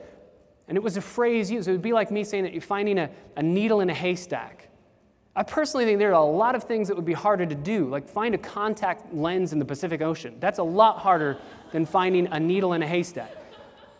[0.67, 1.67] And it was a phrase used.
[1.67, 4.67] It would be like me saying that you're finding a, a needle in a haystack.
[5.35, 7.87] I personally think there are a lot of things that would be harder to do,
[7.87, 10.35] like find a contact lens in the Pacific Ocean.
[10.39, 11.37] That's a lot harder
[11.71, 13.31] than finding a needle in a haystack.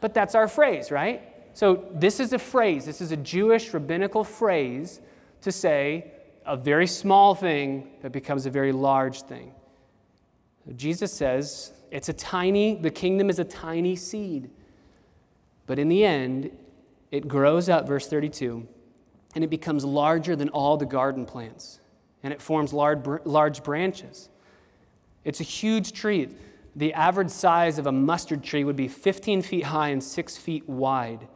[0.01, 1.21] But that's our phrase, right?
[1.53, 4.99] So this is a phrase, this is a Jewish rabbinical phrase
[5.41, 6.11] to say
[6.45, 9.53] a very small thing that becomes a very large thing.
[10.75, 14.49] Jesus says it's a tiny, the kingdom is a tiny seed.
[15.65, 16.51] But in the end,
[17.11, 18.67] it grows up, verse 32,
[19.35, 21.79] and it becomes larger than all the garden plants,
[22.23, 24.29] and it forms large, large branches.
[25.23, 26.29] It's a huge tree.
[26.75, 30.67] The average size of a mustard tree would be 15 feet high and 6 feet
[30.67, 31.27] wide.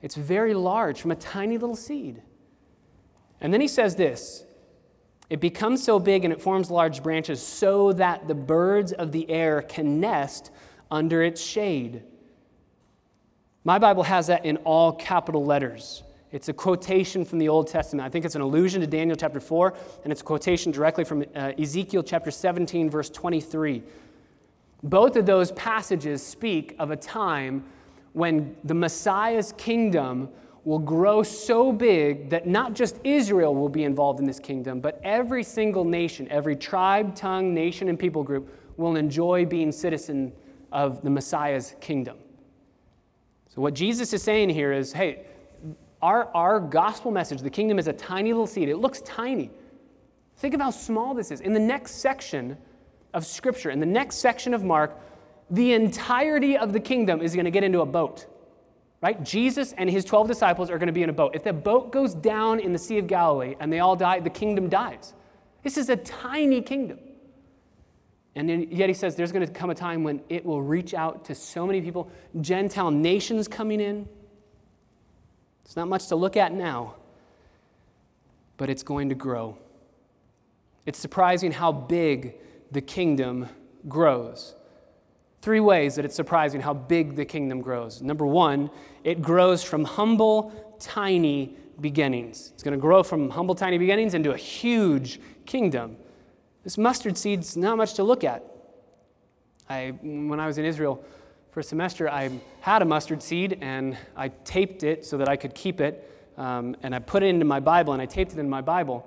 [0.00, 2.22] It's very large from a tiny little seed.
[3.40, 4.44] And then he says this
[5.30, 9.28] it becomes so big and it forms large branches so that the birds of the
[9.30, 10.50] air can nest
[10.90, 12.02] under its shade.
[13.64, 16.02] My Bible has that in all capital letters.
[16.32, 18.06] It's a quotation from the Old Testament.
[18.06, 21.24] I think it's an allusion to Daniel chapter 4, and it's a quotation directly from
[21.34, 23.82] uh, Ezekiel chapter 17, verse 23.
[24.82, 27.64] Both of those passages speak of a time
[28.14, 30.30] when the Messiah's kingdom
[30.64, 35.00] will grow so big that not just Israel will be involved in this kingdom, but
[35.04, 40.32] every single nation, every tribe, tongue, nation, and people group will enjoy being citizen
[40.70, 42.16] of the Messiah's kingdom.
[43.48, 45.26] So, what Jesus is saying here is hey,
[46.02, 48.68] our, our gospel message, the kingdom is a tiny little seed.
[48.68, 49.50] It looks tiny.
[50.36, 51.40] Think of how small this is.
[51.40, 52.56] In the next section
[53.14, 54.98] of Scripture, in the next section of Mark,
[55.50, 58.26] the entirety of the kingdom is going to get into a boat
[59.02, 59.22] right?
[59.22, 61.34] Jesus and his 12 disciples are going to be in a boat.
[61.34, 64.30] If the boat goes down in the Sea of Galilee and they all die, the
[64.30, 65.12] kingdom dies.
[65.62, 66.98] This is a tiny kingdom.
[68.34, 71.26] And yet he says there's going to come a time when it will reach out
[71.26, 72.10] to so many people,
[72.40, 74.08] Gentile nations coming in.
[75.72, 76.96] It's not much to look at now,
[78.58, 79.56] but it's going to grow.
[80.84, 82.34] It's surprising how big
[82.70, 83.48] the kingdom
[83.88, 84.54] grows.
[85.40, 88.02] Three ways that it's surprising how big the kingdom grows.
[88.02, 88.68] Number one,
[89.02, 92.50] it grows from humble, tiny beginnings.
[92.52, 95.96] It's going to grow from humble, tiny beginnings into a huge kingdom.
[96.64, 98.44] This mustard seed's not much to look at.
[99.70, 101.02] I, when I was in Israel
[101.52, 105.36] for a semester, I had a mustard seed and I taped it so that I
[105.36, 106.08] could keep it.
[106.38, 109.06] Um, and I put it into my Bible and I taped it in my Bible.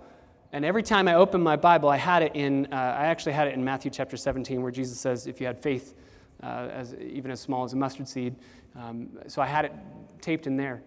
[0.51, 3.47] And every time I opened my Bible, I had it in, uh, I actually had
[3.47, 5.95] it in Matthew chapter 17, where Jesus says, if you had faith,
[6.43, 8.35] uh, as, even as small as a mustard seed.
[8.75, 9.73] Um, so I had it
[10.21, 10.83] taped in there.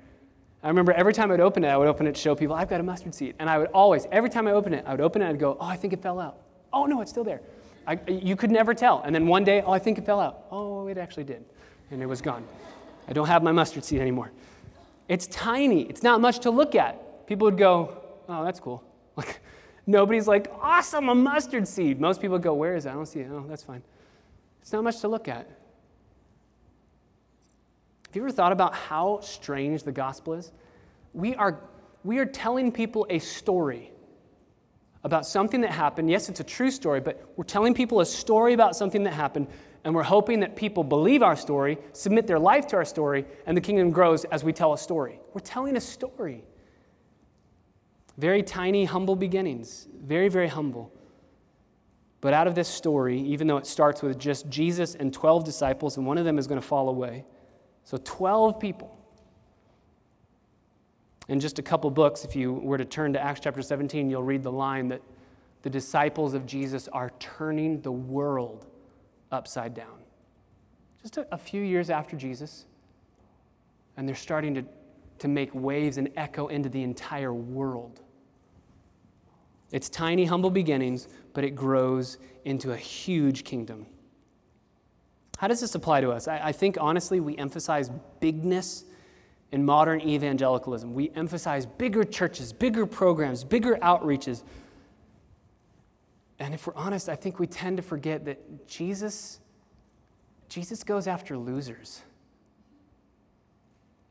[0.63, 2.55] I remember every time I would open it, I would open it to show people,
[2.55, 3.35] I've got a mustard seed.
[3.41, 5.41] And I would always, every time I opened it, I would open it and I'd
[5.41, 6.39] go, oh, I think it fell out.
[6.73, 7.41] Oh, no, it's still there.
[7.89, 9.01] I, you could never tell.
[9.01, 10.45] And then one day, oh, I think it fell out.
[10.51, 11.43] Oh, it actually did.
[11.91, 12.47] And it was gone.
[13.09, 14.31] I don't have my mustard seed anymore.
[15.09, 15.85] It's tiny.
[15.85, 17.27] It's not much to look at.
[17.27, 17.97] People would go,
[18.29, 18.85] oh, that's cool.
[19.17, 19.41] Like,
[19.85, 22.01] nobody's like, awesome, a mustard seed.
[22.01, 22.91] Most people go, where is it?
[22.91, 23.31] I don't see it.
[23.33, 23.83] Oh, that's fine.
[24.63, 25.49] It's not much to look at.
[28.07, 30.53] Have you ever thought about how strange the gospel is?
[31.15, 31.59] We are,
[32.05, 33.91] we are telling people a story
[35.09, 36.11] about something that happened.
[36.11, 39.49] Yes, it's a true story, but we're telling people a story about something that happened,
[39.85, 43.57] and we're hoping that people believe our story, submit their life to our story, and
[43.57, 45.19] the kingdom grows as we tell a story.
[45.33, 46.45] We're telling a story.
[48.19, 49.89] Very tiny, humble beginnings.
[49.99, 50.93] Very, very humble.
[52.21, 55.97] But out of this story, even though it starts with just Jesus and 12 disciples,
[55.97, 57.25] and one of them is going to fall away,
[57.85, 58.98] so 12 people.
[61.29, 64.23] In just a couple books, if you were to turn to Acts chapter 17, you'll
[64.23, 65.03] read the line that
[65.63, 68.67] the disciples of Jesus are turning the world
[69.31, 69.99] upside down.
[71.03, 72.65] Just a, a few years after Jesus,
[73.97, 74.65] and they're starting to,
[75.19, 78.01] to make waves and echo into the entire world.
[79.71, 83.87] It's tiny, humble beginnings, but it grows into a huge kingdom.
[85.37, 86.27] How does this apply to us?
[86.27, 88.85] I, I, think, honestly, we emphasize bigness
[89.53, 90.93] in modern evangelicalism.
[90.93, 94.43] We emphasize bigger churches, bigger programs, bigger outreaches.
[96.39, 99.41] And if we're honest, I think we tend to forget that Jesus,
[100.49, 102.03] Jesus goes after losers.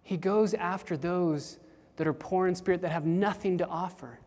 [0.02, 1.60] He goes after those
[1.98, 4.20] that are poor in spirit, that have nothing to offer.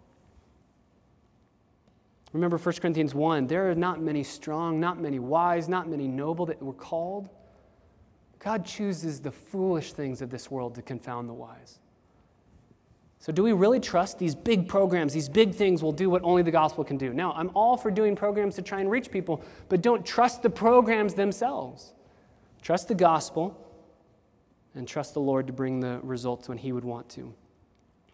[2.33, 6.47] Remember 1 Corinthians 1 there are not many strong, not many wise, not many noble
[6.47, 7.29] that were called.
[8.41, 11.79] God chooses the foolish things of this world to confound the wise.
[13.19, 16.43] So, do we really trust these big programs, these big things will do what only
[16.43, 17.13] the gospel can do?
[17.13, 20.49] Now, I'm all for doing programs to try and reach people, but don't trust the
[20.49, 21.93] programs themselves.
[22.63, 23.57] Trust the gospel
[24.75, 27.35] and trust the Lord to bring the results when He would want to.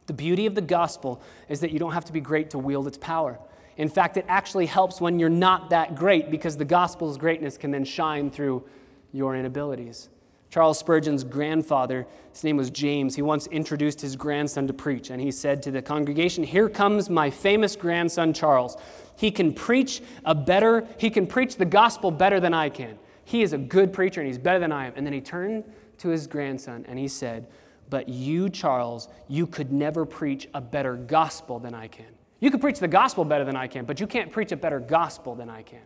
[0.07, 2.89] The beauty of the gospel is that you don't have to be great to wield
[2.89, 3.39] its power.
[3.77, 7.71] In fact, it actually helps when you're not that great because the gospel's greatness can
[7.71, 8.65] then shine through
[9.13, 10.09] your inabilities.
[10.57, 15.21] Charles Spurgeon's grandfather, his name was James, he once introduced his grandson to preach, and
[15.21, 18.79] he said to the congregation, Here comes my famous grandson, Charles.
[19.19, 22.99] He can preach a better, he can preach the gospel better than I can.
[23.27, 24.95] He is a good preacher and he's better than I am.
[24.97, 25.63] And then he turned
[25.99, 27.49] to his grandson and he said,
[27.91, 32.07] But you, Charles, you could never preach a better gospel than I can.
[32.41, 34.81] You can preach the gospel better than I can, but you can't preach a better
[34.81, 35.83] gospel than I can.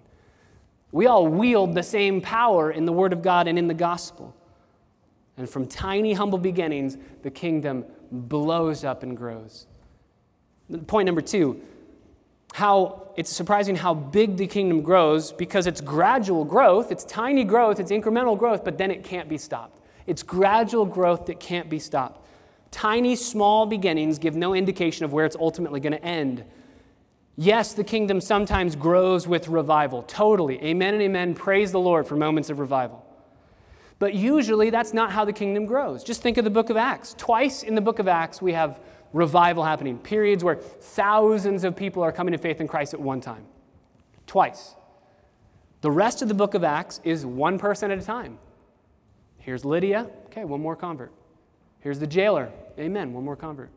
[0.92, 4.36] We all wield the same power in the Word of God and in the gospel.
[5.36, 9.66] And from tiny, humble beginnings, the kingdom blows up and grows.
[10.86, 11.60] Point number two
[12.52, 17.78] how it's surprising how big the kingdom grows because it's gradual growth, it's tiny growth,
[17.78, 19.78] it's incremental growth, but then it can't be stopped.
[20.06, 22.26] It's gradual growth that can't be stopped.
[22.70, 26.44] Tiny, small beginnings give no indication of where it's ultimately going to end.
[27.36, 30.02] Yes, the kingdom sometimes grows with revival.
[30.02, 30.62] Totally.
[30.62, 31.34] Amen and amen.
[31.34, 33.04] Praise the Lord for moments of revival.
[34.00, 36.02] But usually that's not how the kingdom grows.
[36.02, 37.14] Just think of the book of Acts.
[37.18, 38.80] Twice in the book of Acts, we have
[39.12, 43.20] revival happening, periods where thousands of people are coming to faith in Christ at one
[43.20, 43.44] time.
[44.26, 44.74] Twice.
[45.82, 48.38] The rest of the book of Acts is one person at a time.
[49.38, 50.08] Here's Lydia.
[50.26, 51.12] Okay, one more convert.
[51.80, 52.50] Here's the jailer.
[52.78, 53.12] Amen.
[53.12, 53.70] One more convert.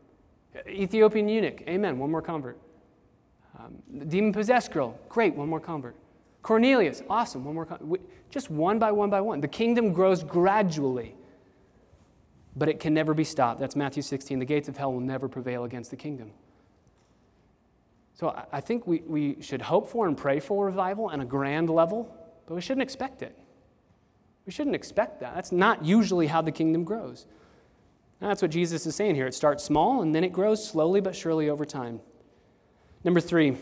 [0.66, 1.62] Ethiopian eunuch.
[1.68, 1.98] Amen.
[1.98, 2.58] One more convert.
[3.58, 4.98] Um, demon possessed girl.
[5.08, 5.34] Great.
[5.34, 5.96] One more convert.
[6.44, 7.02] Cornelius.
[7.08, 7.42] Awesome.
[7.42, 7.98] One more.
[8.30, 9.40] Just one by one by one.
[9.40, 11.16] The kingdom grows gradually,
[12.54, 13.58] but it can never be stopped.
[13.58, 14.38] That's Matthew 16.
[14.38, 16.32] The gates of hell will never prevail against the kingdom.
[18.12, 21.70] So I think we, we should hope for and pray for revival on a grand
[21.70, 22.14] level,
[22.46, 23.36] but we shouldn't expect it.
[24.44, 25.34] We shouldn't expect that.
[25.34, 27.26] That's not usually how the kingdom grows.
[28.20, 29.26] And that's what Jesus is saying here.
[29.26, 32.00] It starts small and then it grows slowly but surely over time.
[33.02, 33.56] Number three,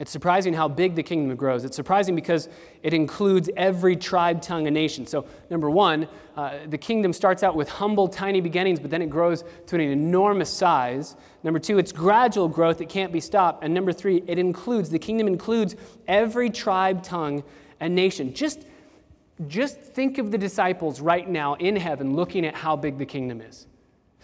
[0.00, 1.64] it's surprising how big the kingdom grows.
[1.64, 2.48] It's surprising because
[2.82, 5.06] it includes every tribe, tongue, and nation.
[5.06, 9.10] So, number one, uh, the kingdom starts out with humble, tiny beginnings, but then it
[9.10, 11.16] grows to an enormous size.
[11.44, 13.62] Number two, it's gradual growth, it can't be stopped.
[13.62, 15.76] And number three, it includes, the kingdom includes
[16.08, 17.44] every tribe, tongue,
[17.78, 18.32] and nation.
[18.32, 18.64] Just
[19.46, 23.40] just think of the disciples right now in heaven looking at how big the kingdom
[23.40, 23.66] is.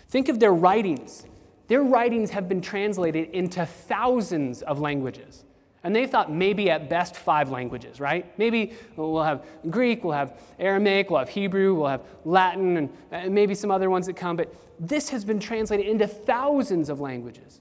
[0.08, 1.24] Think of their writings.
[1.68, 5.45] Their writings have been translated into thousands of languages.
[5.86, 8.36] And they thought maybe at best five languages, right?
[8.40, 13.54] Maybe we'll have Greek, we'll have Aramaic, we'll have Hebrew, we'll have Latin, and maybe
[13.54, 14.36] some other ones that come.
[14.36, 17.60] But this has been translated into thousands of languages.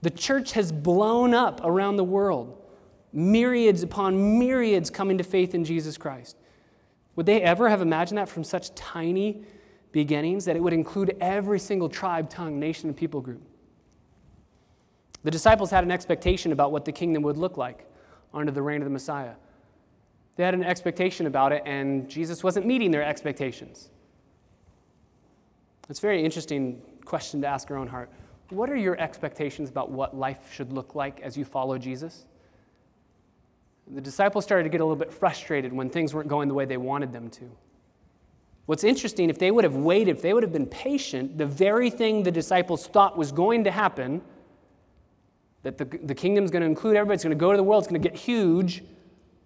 [0.00, 2.56] The church has blown up around the world,
[3.12, 6.38] myriads upon myriads coming to faith in Jesus Christ.
[7.16, 9.44] Would they ever have imagined that from such tiny
[9.92, 13.42] beginnings that it would include every single tribe, tongue, nation, and people group?
[15.22, 17.86] The disciples had an expectation about what the kingdom would look like
[18.32, 19.34] under the reign of the Messiah.
[20.36, 23.90] They had an expectation about it, and Jesus wasn't meeting their expectations.
[25.88, 28.10] It's a very interesting question to ask our own heart.
[28.48, 32.24] What are your expectations about what life should look like as you follow Jesus?
[33.94, 36.64] the disciples started to get a little bit frustrated when things weren't going the way
[36.64, 37.50] they wanted them to.
[38.66, 41.90] What's interesting, if they would have waited, if they would have been patient, the very
[41.90, 44.22] thing the disciples thought was going to happen
[45.62, 47.82] that the, the kingdom's going to include everybody, it's going to go to the world,
[47.82, 48.82] it's going to get huge.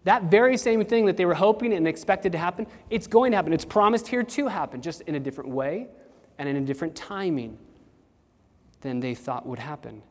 [0.04, 3.36] That very same thing that they were hoping and expected to happen, it's going to
[3.36, 3.52] happen.
[3.52, 5.88] It's promised here to happen, just in a different way
[6.38, 7.58] and in a different timing
[8.80, 10.02] than they thought would happen.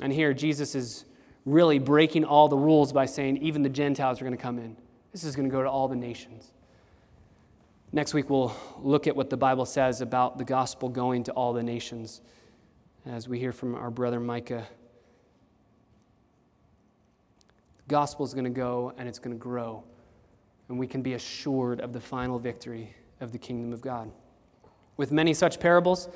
[0.00, 1.04] And here, Jesus is
[1.44, 4.76] really breaking all the rules by saying even the Gentiles are going to come in.
[5.12, 6.52] This is going to go to all the nations.
[7.90, 11.52] Next week, we'll look at what the Bible says about the gospel going to all
[11.52, 12.20] the nations
[13.06, 14.66] as we hear from our brother Micah.
[17.77, 19.82] The gospel is going to go and it's going to grow,
[20.68, 24.10] and we can be assured of the final victory of the kingdom of God.
[24.96, 26.08] With many such parables,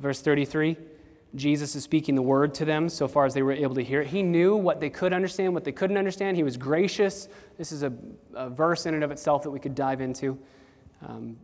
[0.00, 0.76] verse 33,
[1.34, 4.02] Jesus is speaking the word to them so far as they were able to hear
[4.02, 4.06] it.
[4.06, 6.36] He knew what they could understand, what they couldn't understand.
[6.36, 7.28] He was gracious.
[7.58, 7.92] This is a,
[8.34, 10.38] a verse in and of itself that we could dive into.
[11.06, 11.36] Um,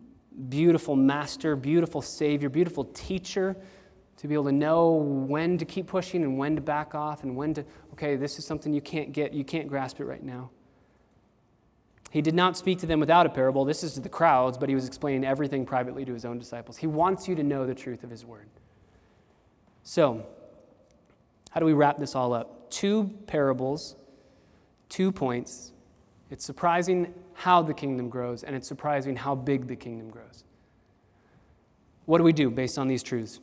[0.48, 3.56] beautiful master, beautiful savior, beautiful teacher
[4.20, 7.34] to be able to know when to keep pushing and when to back off and
[7.34, 7.64] when to,
[7.94, 10.50] okay, this is something you can't get, you can't grasp it right now.
[12.10, 13.64] He did not speak to them without a parable.
[13.64, 16.76] This is to the crowds, but he was explaining everything privately to his own disciples.
[16.76, 18.50] He wants you to know the truth of his word.
[19.84, 20.26] So,
[21.50, 22.70] how do we wrap this all up?
[22.70, 23.96] Two parables,
[24.90, 25.72] two points.
[26.28, 30.44] It's surprising how the kingdom grows, and it's surprising how big the kingdom grows.
[32.04, 33.40] What do we do based on these truths?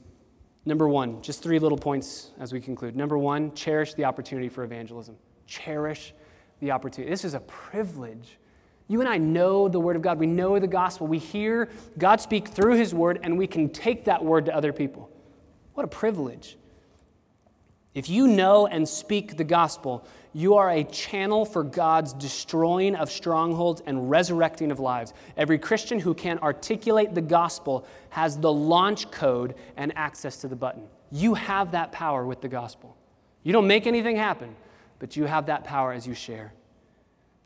[0.68, 2.93] Number one, just three little points as we conclude.
[2.93, 5.15] Number one, cherish the opportunity for evangelism.
[5.45, 6.13] Cherish
[6.59, 7.09] the opportunity.
[7.09, 8.38] This is a privilege.
[8.89, 10.20] You and I know the Word of God.
[10.20, 11.07] We know the gospel.
[11.07, 14.74] We hear God speak through His Word, and we can take that Word to other
[14.74, 15.09] people.
[15.74, 16.57] What a privilege.
[17.93, 20.05] If you know and speak the gospel,
[20.38, 25.11] you are a channel for God's destroying of strongholds and resurrecting of lives.
[25.35, 30.55] Every Christian who can articulate the gospel has the launch code and access to the
[30.55, 30.83] button.
[31.11, 32.95] You have that power with the gospel.
[33.41, 34.55] You don't make anything happen,
[34.99, 36.53] but you have that power as you share.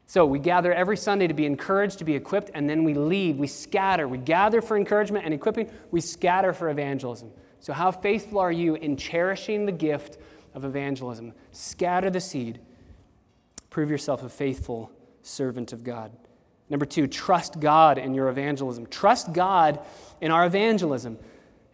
[0.06, 3.38] So we gather every Sunday to be encouraged, to be equipped, and then we leave.
[3.38, 4.06] We scatter.
[4.06, 5.72] We gather for encouragement and equipping.
[5.92, 7.32] We scatter for evangelism.
[7.62, 10.18] So, how faithful are you in cherishing the gift
[10.54, 11.32] of evangelism?
[11.54, 12.60] Scatter the seed
[13.72, 14.92] Prove yourself a faithful
[15.24, 16.12] servant of God.
[16.70, 18.86] Number two, trust God in your evangelism.
[18.86, 19.80] Trust God
[20.22, 21.18] in our evangelism.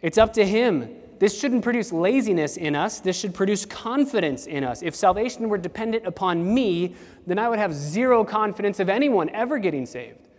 [0.01, 0.95] It's up to Him.
[1.19, 2.99] This shouldn't produce laziness in us.
[2.99, 4.83] This should produce confidence in us.
[4.83, 6.95] If salvation were dependent upon me,
[7.25, 10.29] then I would have zero confidence of anyone ever getting saved.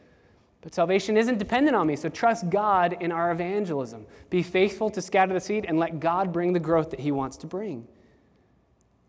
[0.61, 4.07] But salvation isn't dependent on me, so trust God in our evangelism.
[4.31, 7.37] Be faithful to scatter the seed and let God bring the growth that He wants
[7.39, 7.87] to bring.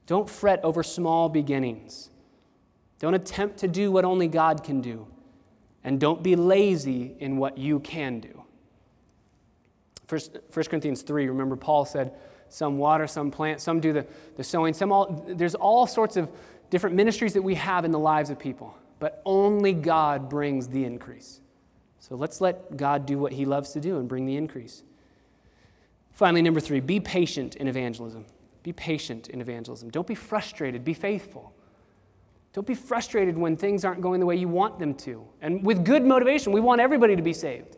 [0.08, 2.10] Don't fret over small beginnings.
[3.00, 5.08] Don't attempt to do what only God can do.
[5.84, 8.44] And don't be lazy in what you can do.
[10.10, 10.22] 1
[10.54, 12.14] Corinthians 3, remember Paul said,
[12.50, 16.30] some water, some plant, some do the, the sowing, some all, there's all sorts of
[16.70, 20.84] different ministries that we have in the lives of people, but only God brings the
[20.84, 21.42] increase.
[22.00, 24.84] So let's let God do what he loves to do and bring the increase.
[26.12, 28.26] Finally, number three, be patient in evangelism.
[28.64, 29.90] Be patient in evangelism.
[29.90, 31.54] Don't be frustrated, be faithful.
[32.54, 35.26] Don't be frustrated when things aren't going the way you want them to.
[35.42, 37.78] And with good motivation, we want everybody to be saved.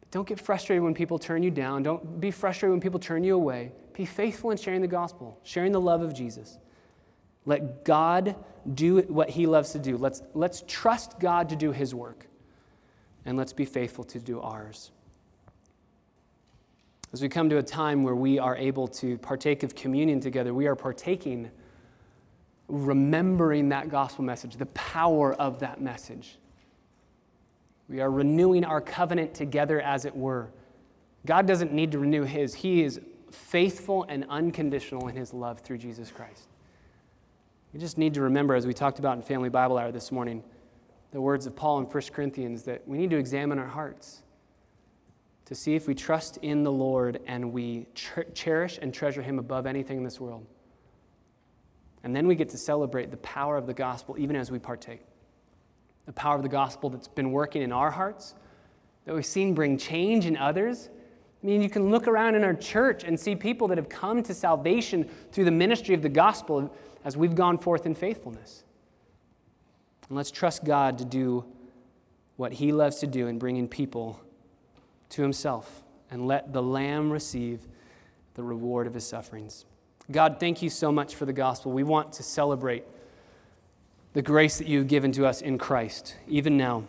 [0.00, 1.82] But don't get frustrated when people turn you down.
[1.82, 3.72] Don't be frustrated when people turn you away.
[3.94, 6.58] Be faithful in sharing the gospel, sharing the love of Jesus.
[7.46, 8.36] Let God
[8.74, 9.96] do what he loves to do.
[9.96, 12.26] Let's, let's trust God to do his work.
[13.24, 14.92] And let's be faithful to do ours.
[17.12, 20.54] As we come to a time where we are able to partake of communion together,
[20.54, 21.50] we are partaking
[22.68, 26.38] remembering that gospel message, the power of that message.
[27.88, 30.50] We are renewing our covenant together, as it were.
[31.24, 33.00] God doesn't need to renew his, he is
[33.30, 36.48] faithful and unconditional in his love through Jesus Christ.
[37.72, 40.42] We just need to remember, as we talked about in Family Bible Hour this morning,
[41.10, 44.22] the words of Paul in 1 Corinthians that we need to examine our hearts
[45.46, 47.86] to see if we trust in the Lord and we
[48.34, 50.44] cherish and treasure him above anything in this world.
[52.04, 55.02] And then we get to celebrate the power of the gospel even as we partake.
[56.06, 58.34] The power of the gospel that's been working in our hearts,
[59.04, 60.90] that we've seen bring change in others.
[61.42, 64.22] I mean, you can look around in our church and see people that have come
[64.24, 66.74] to salvation through the ministry of the gospel
[67.04, 68.64] as we've gone forth in faithfulness.
[70.08, 71.44] And let's trust God to do
[72.36, 74.20] what He loves to do in bringing people
[75.10, 77.66] to Himself and let the Lamb receive
[78.34, 79.64] the reward of His sufferings.
[80.10, 81.70] God, thank you so much for the gospel.
[81.70, 82.84] We want to celebrate
[84.14, 86.84] the grace that you've given to us in Christ, even now.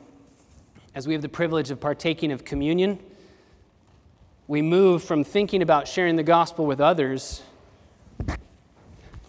[0.95, 2.97] As we have the privilege of partaking of communion,
[4.47, 7.43] we move from thinking about sharing the gospel with others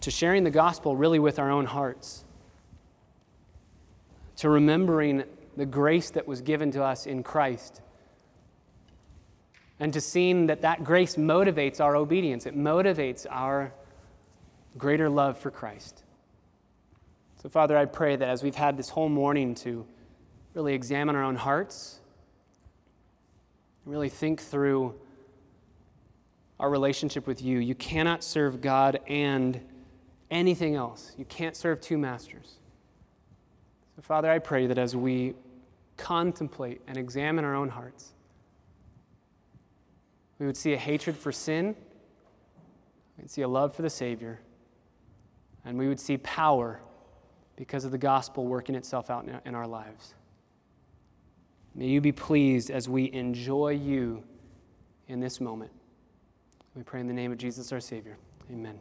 [0.01, 2.25] to sharing the gospel really with our own hearts,
[4.37, 5.25] to remembering
[5.57, 7.83] the grace that was given to us in Christ,
[9.79, 13.73] and to seeing that that grace motivates our obedience, it motivates our
[14.79, 16.03] greater love for Christ.
[17.43, 19.87] So, Father, I pray that as we've had this whole morning to
[20.55, 22.01] really examine our own hearts,
[23.87, 24.95] really think through
[26.59, 29.61] our relationship with you, you cannot serve God and
[30.31, 31.13] anything else.
[31.17, 32.59] You can't serve two masters.
[33.97, 35.35] So, Father, I pray that as we
[35.97, 38.13] contemplate and examine our own hearts,
[40.39, 41.75] we would see a hatred for sin,
[43.19, 44.41] we'd see a love for the Savior,
[45.65, 46.81] and we would see power
[47.57, 50.15] because of the gospel working itself out in our lives.
[51.75, 54.25] May you be pleased as we enjoy you
[55.09, 55.71] in this moment.
[56.75, 58.17] We pray in the name of Jesus our Savior.
[58.51, 58.79] Amen.